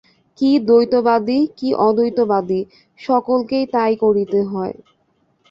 কি 0.41 0.49
দ্বৈতবাদী, 0.67 1.39
কি 1.57 1.69
অদ্বৈতবাদী, 1.79 2.61
সকলকেই 2.99 3.65
তাই 3.73 3.93
করিতে 4.03 4.39
হয়। 4.43 4.75